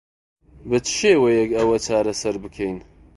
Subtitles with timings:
[0.69, 2.77] بە چ شێوەیەک ئەوە چارەسەر بکەین؟